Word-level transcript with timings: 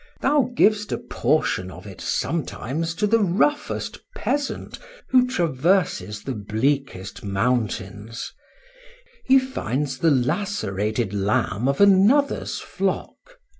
Thou 0.21 0.49
giv'st 0.55 0.91
a 0.91 0.97
portion 0.97 1.69
of 1.69 1.85
it 1.85 2.01
sometimes 2.01 2.95
to 2.95 3.05
the 3.05 3.19
roughest 3.19 3.99
peasant 4.15 4.79
who 5.09 5.27
traverses 5.27 6.23
the 6.23 6.33
bleakest 6.33 7.23
mountains;—he 7.23 9.37
finds 9.37 9.99
the 9.99 10.09
lacerated 10.09 11.13
lamb 11.13 11.67
of 11.67 11.79
another's 11.79 12.59
flock. 12.59 13.37